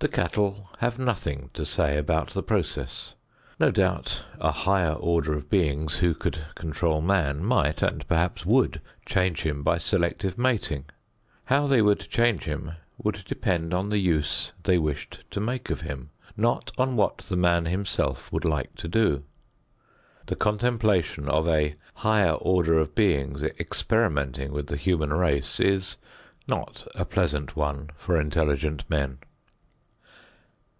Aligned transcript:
The 0.00 0.08
cattle 0.08 0.68
have 0.80 0.98
nothing 0.98 1.48
to 1.54 1.64
say 1.64 1.96
about 1.96 2.34
the 2.34 2.42
process. 2.42 3.14
No 3.58 3.70
doubt 3.70 4.22
a 4.38 4.50
higher 4.52 4.92
order 4.92 5.32
of 5.32 5.48
beings 5.48 5.94
who 5.94 6.12
could 6.12 6.40
control 6.54 7.00
man 7.00 7.42
might, 7.42 7.80
and 7.80 8.06
perhaps 8.06 8.44
would 8.44 8.82
change 9.06 9.44
him 9.44 9.62
by 9.62 9.78
selective 9.78 10.36
mating. 10.36 10.84
How 11.46 11.66
they 11.66 11.80
would 11.80 12.00
change 12.00 12.42
him 12.44 12.72
would 13.02 13.24
depend 13.24 13.72
on 13.72 13.88
the 13.88 13.96
use 13.96 14.52
they 14.64 14.76
wished 14.76 15.24
to 15.30 15.40
make 15.40 15.70
of 15.70 15.80
him, 15.80 16.10
not 16.36 16.70
on 16.76 16.96
what 16.96 17.16
the 17.26 17.36
man 17.36 17.64
himself 17.64 18.30
would 18.30 18.44
like 18.44 18.74
to 18.74 18.88
do. 18.88 19.24
The 20.26 20.36
contemplation 20.36 21.30
of 21.30 21.48
a 21.48 21.74
higher 21.94 22.32
order 22.32 22.78
of 22.78 22.94
beings 22.94 23.42
experimenting 23.42 24.52
with 24.52 24.66
the 24.66 24.76
human 24.76 25.14
race 25.14 25.58
is 25.58 25.96
not 26.46 26.86
a 26.94 27.06
pleasant 27.06 27.56
one 27.56 27.88
for 27.96 28.20
intelligent 28.20 28.84
men. 28.90 29.16